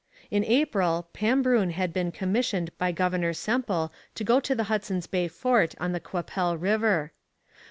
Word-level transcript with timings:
In 0.31 0.43
April 0.43 1.09
Pambrun 1.13 1.69
had 1.73 1.93
been 1.93 2.11
commissioned 2.11 2.75
by 2.79 2.91
Governor 2.91 3.33
Semple 3.33 3.93
to 4.15 4.23
go 4.23 4.39
to 4.39 4.55
the 4.55 4.63
Hudson's 4.63 5.05
Bay 5.05 5.27
fort 5.27 5.75
on 5.79 5.91
the 5.91 5.99
Qu'Appelle 5.99 6.59
river. 6.59 7.11